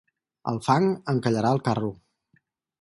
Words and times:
El 0.51 0.57
fang 0.69 0.87
encallarà 1.15 1.53
el 1.59 1.63
carro. 1.71 1.95